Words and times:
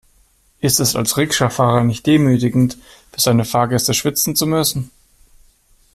Ist 0.61 0.79
es 0.79 0.95
als 0.95 1.15
Rikscha-Fahrer 1.15 1.83
nicht 1.83 2.07
demütigend, 2.07 2.79
für 3.11 3.19
seine 3.21 3.45
Fahrgäste 3.45 3.93
schwitzen 3.93 4.35
zu 4.35 4.47
müssen? 4.47 4.89